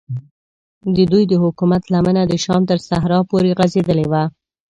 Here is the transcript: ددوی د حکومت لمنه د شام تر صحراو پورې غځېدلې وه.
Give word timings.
ددوی 0.95 1.23
د 1.27 1.33
حکومت 1.43 1.83
لمنه 1.93 2.23
د 2.27 2.33
شام 2.43 2.61
تر 2.69 2.79
صحراو 2.89 3.27
پورې 3.31 3.55
غځېدلې 3.59 4.05
وه. 4.11 4.23